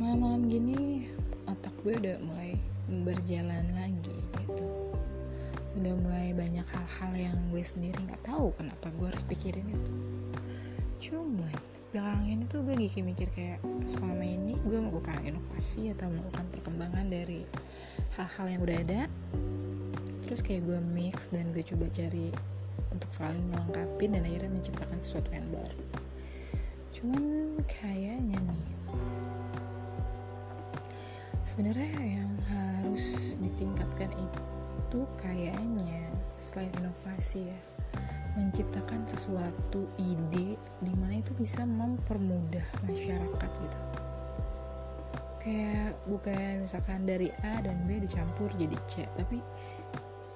malam-malam 0.00 0.48
gini 0.48 1.04
otak 1.44 1.76
gue 1.84 1.92
udah 1.92 2.16
mulai 2.24 2.56
berjalan 3.04 3.68
lagi 3.76 4.16
gitu. 4.40 4.64
Udah 5.76 5.92
mulai 5.92 6.32
banyak 6.32 6.64
hal-hal 6.64 7.12
yang 7.28 7.36
gue 7.52 7.60
sendiri 7.60 8.00
nggak 8.08 8.24
tahu 8.24 8.48
kenapa 8.56 8.88
gue 8.96 9.06
harus 9.12 9.20
pikirin 9.28 9.68
itu. 9.68 9.92
Cuman 11.04 11.52
belakang 11.92 12.32
ini 12.32 12.48
tuh 12.48 12.64
gue 12.64 12.80
gigi 12.80 13.04
mikir 13.04 13.28
kayak 13.28 13.60
selama 13.84 14.24
ini 14.24 14.56
gue 14.64 14.80
melakukan 14.80 15.20
inovasi 15.20 15.92
atau 15.92 16.08
melakukan 16.08 16.48
perkembangan 16.48 17.06
dari 17.12 17.44
hal-hal 18.16 18.46
yang 18.48 18.60
udah 18.64 18.78
ada. 18.80 19.02
Terus 20.24 20.40
kayak 20.40 20.64
gue 20.64 20.80
mix 20.96 21.28
dan 21.28 21.52
gue 21.52 21.60
coba 21.60 21.92
cari 21.92 22.32
untuk 22.88 23.12
saling 23.12 23.44
melengkapi 23.52 24.08
dan 24.08 24.24
akhirnya 24.24 24.48
menciptakan 24.48 24.96
sesuatu 24.96 25.28
yang 25.28 25.44
baru. 25.52 25.80
Cuman 26.96 27.24
kayak 27.68 28.19
sebenarnya 31.50 31.90
yang 31.98 32.30
harus 32.46 33.34
ditingkatkan 33.42 34.06
itu 34.14 35.02
kayaknya 35.18 36.06
selain 36.38 36.70
inovasi 36.78 37.50
ya 37.50 37.60
menciptakan 38.38 39.02
sesuatu 39.10 39.90
ide 39.98 40.54
di 40.78 40.92
mana 40.94 41.18
itu 41.18 41.34
bisa 41.34 41.66
mempermudah 41.66 42.62
masyarakat 42.86 43.50
gitu. 43.66 43.78
Kayak 45.42 45.98
bukan 46.06 46.62
misalkan 46.62 47.02
dari 47.02 47.34
A 47.42 47.58
dan 47.66 47.82
B 47.82 47.98
dicampur 47.98 48.46
jadi 48.54 48.78
C 48.86 49.10
tapi 49.18 49.42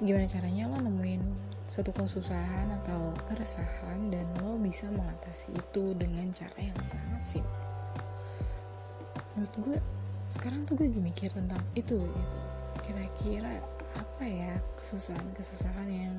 gimana 0.00 0.24
caranya 0.24 0.72
lo 0.72 0.80
nemuin 0.80 1.20
suatu 1.68 1.92
kesusahan 1.92 2.72
atau 2.80 3.12
keresahan 3.28 4.08
dan 4.08 4.24
lo 4.40 4.56
bisa 4.56 4.88
mengatasi 4.88 5.52
itu 5.52 5.92
dengan 5.92 6.32
cara 6.32 6.56
yang 6.56 6.80
sangat 6.80 7.20
simpel. 7.20 7.68
Menurut 9.36 9.54
gue 9.60 9.78
sekarang 10.32 10.64
tuh 10.64 10.80
gue 10.80 10.88
mikir 10.88 11.28
tentang 11.28 11.60
itu 11.76 12.00
gitu. 12.00 12.38
Kira-kira 12.80 13.60
apa 13.92 14.24
ya 14.24 14.56
kesusahan-kesusahan 14.80 15.88
yang 15.92 16.16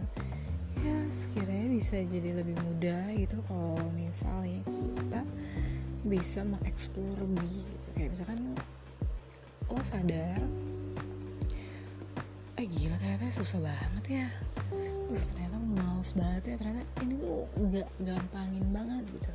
ya 0.86 0.98
sekiranya 1.10 1.74
bisa 1.74 1.98
jadi 1.98 2.38
lebih 2.38 2.54
mudah 2.62 3.10
gitu 3.18 3.42
kalau 3.50 3.82
misalnya 3.98 4.62
kita 4.70 5.22
bisa 6.06 6.46
mengeksplor 6.46 7.18
lebih 7.18 7.66
gitu. 7.66 7.88
Kayak 7.98 8.10
misalkan 8.14 8.40
lo 9.74 9.82
sadar 9.82 10.42
eh 12.62 12.70
gila 12.70 12.96
ternyata 13.02 13.34
susah 13.34 13.66
banget 13.66 14.06
ya. 14.22 14.28
Terus 15.10 15.26
ternyata 15.34 15.58
males 15.58 16.14
banget 16.14 16.54
ya. 16.54 16.56
Ternyata 16.62 16.82
ini 17.02 17.18
tuh 17.18 17.50
nggak 17.58 17.90
gampangin 18.06 18.66
banget 18.70 19.04
gitu 19.10 19.34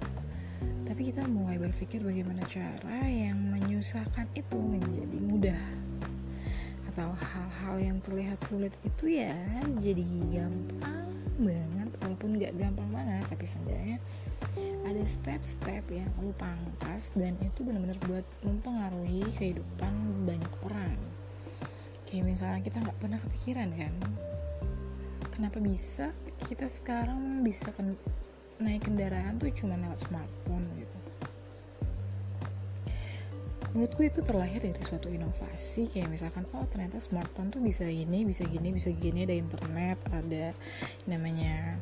tapi 0.99 1.15
kita 1.15 1.31
mulai 1.31 1.63
berpikir 1.63 2.03
bagaimana 2.03 2.43
cara 2.51 3.07
yang 3.07 3.39
menyusahkan 3.55 4.27
itu 4.35 4.59
menjadi 4.59 5.15
mudah. 5.23 5.65
Atau 6.91 7.15
hal-hal 7.15 7.75
yang 7.79 8.03
terlihat 8.03 8.43
sulit 8.43 8.75
itu 8.83 9.07
ya 9.07 9.31
jadi 9.79 10.03
gampang 10.35 11.07
banget. 11.39 11.95
Walaupun 12.03 12.43
nggak 12.43 12.51
gampang 12.59 12.91
banget 12.91 13.23
tapi 13.31 13.47
seenggaknya 13.47 14.03
ada 14.59 15.03
step-step 15.07 15.87
yang 15.87 16.11
lu 16.19 16.35
pangkas 16.35 17.15
dan 17.15 17.39
itu 17.47 17.63
benar-benar 17.63 17.95
buat 18.11 18.27
mempengaruhi 18.43 19.23
kehidupan 19.39 19.95
banyak 20.27 20.53
orang. 20.67 20.99
Kayak 22.11 22.27
misalnya 22.27 22.59
kita 22.59 22.83
nggak 22.83 22.99
pernah 22.99 23.23
kepikiran 23.23 23.71
kan 23.71 23.95
kenapa 25.31 25.63
bisa 25.63 26.11
kita 26.51 26.67
sekarang 26.67 27.47
bisa 27.47 27.71
naik 28.59 28.91
kendaraan 28.91 29.39
tuh 29.39 29.51
cuma 29.55 29.79
lewat 29.79 30.03
smartphone 30.03 30.67
gitu. 30.79 30.97
Menurut 33.77 33.93
gue 33.95 34.07
itu 34.09 34.21
terlahir 34.25 34.65
dari 34.65 34.81
suatu 34.81 35.13
inovasi 35.13 35.87
kayak 35.93 36.09
misalkan 36.09 36.49
oh 36.57 36.65
ternyata 36.67 36.99
smartphone 36.99 37.53
tuh 37.53 37.61
bisa 37.61 37.85
gini 37.85 38.25
bisa 38.25 38.49
gini 38.49 38.73
bisa 38.73 38.89
gini 38.91 39.29
ada 39.29 39.37
internet 39.37 40.01
ada 40.09 40.57
namanya 41.05 41.77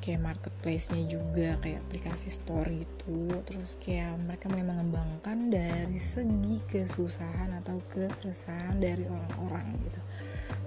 kayak 0.00 0.22
marketplace-nya 0.22 1.02
juga 1.10 1.58
kayak 1.60 1.82
aplikasi 1.86 2.30
store 2.32 2.70
gitu. 2.72 3.30
Terus 3.46 3.76
kayak 3.78 4.16
mereka 4.24 4.48
mulai 4.48 4.66
mengembangkan 4.66 5.52
dari 5.52 5.98
segi 6.00 6.62
kesusahan 6.66 7.52
atau 7.62 7.78
keresahan 7.90 8.80
dari 8.80 9.04
orang-orang 9.06 9.66
gitu 9.82 10.00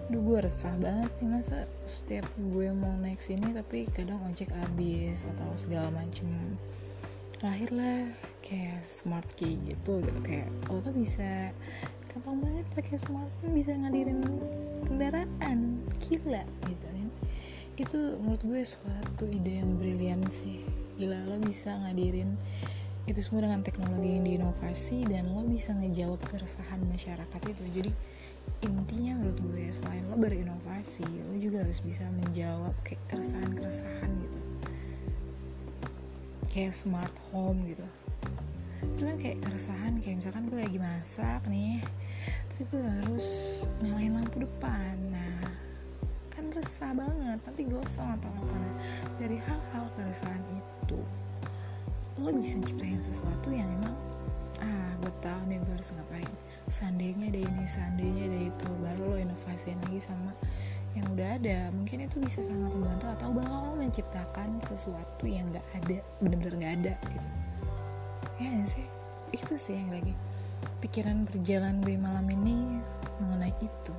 Duh 0.09 0.25
gue 0.25 0.41
resah 0.41 0.73
banget 0.81 1.13
nih 1.21 1.29
masa 1.37 1.69
setiap 1.85 2.25
gue 2.33 2.73
mau 2.73 2.89
naik 2.97 3.21
sini 3.21 3.53
tapi 3.53 3.85
kadang 3.93 4.17
ojek 4.25 4.49
habis 4.57 5.21
atau 5.37 5.53
segala 5.53 5.93
macem. 5.93 6.25
Lahirlah 7.45 8.09
kayak 8.41 8.81
smart 8.89 9.29
key 9.37 9.61
gitu 9.69 10.01
gitu. 10.01 10.19
Kayak 10.25 10.49
lo 10.65 10.81
tuh 10.81 10.97
bisa 10.97 11.53
gampang 12.09 12.41
banget 12.41 12.65
pakai 12.73 12.97
smartphone 12.97 13.53
bisa 13.53 13.77
ngadirin 13.77 14.25
kendaraan. 14.89 15.77
Gila 16.01 16.41
gitu 16.65 16.85
kan. 16.89 17.07
Itu 17.77 17.99
menurut 18.17 18.41
gue 18.41 18.61
suatu 18.65 19.29
ide 19.29 19.61
yang 19.61 19.77
brilian 19.77 20.25
sih. 20.25 20.65
Gila 20.97 21.21
lo 21.29 21.37
bisa 21.37 21.77
ngadirin 21.85 22.33
itu 23.05 23.21
semua 23.21 23.45
dengan 23.45 23.61
teknologi 23.61 24.09
yang 24.17 24.25
diinovasi 24.25 25.05
dan 25.05 25.29
lo 25.37 25.45
bisa 25.45 25.77
ngejawab 25.77 26.17
keresahan 26.25 26.81
masyarakat 26.89 27.41
itu. 27.45 27.63
Jadi 27.77 27.91
intinya 28.59 29.15
menurut 29.15 29.39
gue 29.39 29.65
selain 29.71 30.03
lo 30.11 30.19
berinovasi 30.19 31.07
lo 31.07 31.35
juga 31.39 31.63
harus 31.63 31.79
bisa 31.79 32.03
menjawab 32.11 32.75
kayak 32.83 33.01
keresahan-keresahan 33.07 34.11
gitu. 34.27 34.39
Kayak 36.49 36.73
smart 36.75 37.15
home 37.31 37.63
gitu. 37.69 37.87
Itu 38.83 39.01
kan 39.07 39.15
kayak 39.15 39.39
keresahan 39.45 40.03
kayak 40.03 40.19
misalkan 40.19 40.49
gue 40.51 40.59
lagi 40.59 40.79
masak 40.79 41.41
nih 41.47 41.79
tapi 42.51 42.75
gue 42.75 42.83
harus 42.83 43.27
nyalain 43.79 44.19
lampu 44.19 44.43
depan. 44.43 44.95
Nah 45.07 45.47
kan 46.35 46.45
resah 46.51 46.91
banget 46.91 47.39
nanti 47.39 47.63
gosong 47.63 48.09
atau 48.19 48.27
apa. 48.27 48.55
Nah 48.59 48.75
dari 49.15 49.39
hal-hal 49.39 49.85
keresahan 49.95 50.43
itu 50.51 50.99
lo 52.19 52.29
bisa 52.35 52.59
ciptain 52.59 52.99
sesuatu 52.99 53.47
yang 53.47 53.71
emang 53.79 53.95
ah 54.59 54.91
gue 54.99 55.13
tahu 55.23 55.41
nih 55.47 55.57
gue 55.63 55.73
harus 55.73 55.91
ngapain? 55.95 56.33
Seandainya 56.69 57.31
ada 57.33 57.41
ini 57.41 57.63
seandainya 57.65 58.23
ada 58.29 58.39
itu 58.51 58.67
baru 58.83 59.03
lo 59.09 59.17
inovasiin 59.17 59.79
lagi 59.87 59.99
sama 59.99 60.31
yang 60.93 61.05
udah 61.15 61.29
ada. 61.41 61.57
Mungkin 61.73 62.05
itu 62.05 62.17
bisa 62.21 62.45
sangat 62.45 62.71
membantu 62.71 63.07
atau 63.09 63.33
bakal 63.33 63.71
lo 63.71 63.73
menciptakan 63.79 64.61
sesuatu 64.61 65.25
yang 65.25 65.49
gak 65.49 65.65
ada 65.83 66.03
bener-bener 66.21 66.55
gak 66.59 66.73
ada 66.83 66.93
gitu. 67.15 67.27
Ya 68.39 68.51
sih? 68.63 68.87
Itu 69.35 69.53
sih 69.55 69.77
yang 69.77 69.91
lagi 69.93 70.13
pikiran 70.79 71.27
berjalan 71.27 71.79
gue 71.83 71.95
malam 71.95 72.27
ini 72.27 72.79
mengenai 73.19 73.53
itu. 73.59 73.95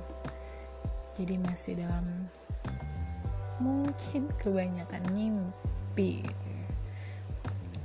Jadi 1.17 1.35
masih 1.41 1.77
dalam 1.77 2.05
mungkin 3.61 4.25
kebanyakan 4.41 5.05
mimpi 5.13 6.25
gitu. 6.25 6.60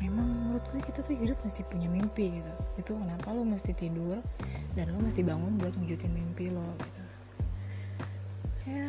Memang 0.00 0.26
menurut 0.28 0.64
gue 0.72 0.80
kita 0.80 1.00
tuh 1.00 1.16
hidup 1.16 1.38
mesti 1.40 1.64
punya 1.66 1.88
mimpi 1.88 2.40
gitu. 2.40 2.52
Itu 2.76 2.92
kenapa 3.00 3.32
lo 3.32 3.42
mesti 3.44 3.72
tidur 3.72 4.20
dan 4.76 4.92
lo 4.92 4.98
mesti 5.00 5.24
bangun 5.24 5.56
buat 5.56 5.72
wujudin 5.80 6.12
mimpi 6.12 6.52
lo 6.52 6.64
gitu. 6.80 7.02
Ya 8.68 8.88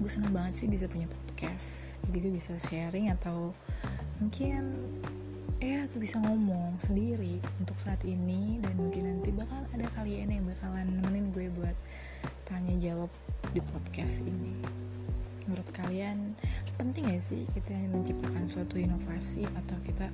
gue 0.00 0.10
seneng 0.10 0.32
banget 0.32 0.64
sih 0.64 0.68
bisa 0.68 0.88
punya 0.88 1.08
podcast. 1.08 2.00
Jadi 2.08 2.16
gue 2.28 2.32
bisa 2.36 2.52
sharing 2.56 3.12
atau 3.12 3.56
mungkin 4.20 4.76
ya 5.60 5.84
gue 5.92 6.00
bisa 6.00 6.16
ngomong 6.24 6.80
sendiri 6.80 7.36
untuk 7.60 7.76
saat 7.76 8.00
ini 8.08 8.60
dan 8.64 8.72
mungkin 8.80 9.04
nanti 9.12 9.28
bakal 9.28 9.60
ada 9.76 9.86
kalian 9.92 10.32
yang 10.32 10.44
bakalan 10.48 10.88
nemenin 10.88 11.28
gue 11.36 11.52
buat 11.52 11.76
tanya 12.48 12.76
jawab 12.80 13.12
di 13.52 13.60
podcast 13.60 14.24
ini. 14.24 14.56
Menurut 15.44 15.68
kalian 15.72 16.32
penting 16.80 17.12
gak 17.12 17.20
sih 17.20 17.44
kita 17.52 17.76
menciptakan 17.92 18.48
suatu 18.48 18.80
inovasi 18.80 19.44
atau 19.44 19.76
kita 19.84 20.08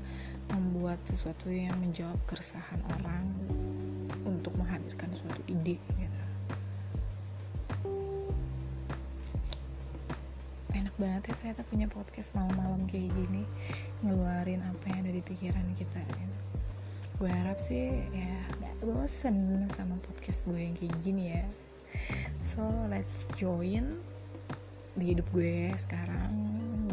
membuat 0.50 0.98
sesuatu 1.06 1.46
yang 1.46 1.78
menjawab 1.78 2.18
keresahan 2.26 2.82
orang 2.98 3.22
untuk 4.26 4.50
menghadirkan 4.58 5.06
suatu 5.14 5.38
ide 5.46 5.78
gitu 5.78 6.20
enak 10.74 10.90
banget 10.98 11.22
ya 11.30 11.34
ternyata 11.38 11.62
punya 11.70 11.86
podcast 11.86 12.34
malam-malam 12.34 12.82
kayak 12.90 13.14
gini 13.14 13.46
ngeluarin 14.02 14.58
apa 14.66 14.90
yang 14.90 15.06
ada 15.06 15.12
di 15.14 15.22
pikiran 15.22 15.66
kita 15.70 16.02
gitu. 16.02 16.38
gue 17.22 17.30
harap 17.30 17.62
sih 17.62 17.94
ya 18.10 18.42
gak 18.58 18.74
bosen 18.82 19.70
sama 19.70 20.02
podcast 20.02 20.42
gue 20.50 20.58
yang 20.58 20.74
kayak 20.74 20.98
gini 20.98 21.30
ya 21.30 21.46
so 22.42 22.66
let's 22.90 23.30
join 23.38 24.02
di 24.96 25.12
hidup 25.12 25.28
gue 25.30 25.70
sekarang 25.76 26.32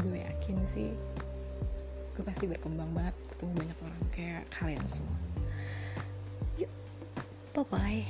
gue 0.04 0.20
yakin 0.20 0.60
sih 0.68 0.92
gue 2.14 2.24
pasti 2.28 2.46
berkembang 2.46 2.92
banget 2.94 3.16
ketemu 3.32 3.52
banyak 3.58 3.78
orang 3.82 4.04
kayak 4.14 4.44
kalian 4.54 4.86
semua. 4.86 5.18
Yuk 6.62 6.70
bye 7.58 7.66
bye 7.72 8.06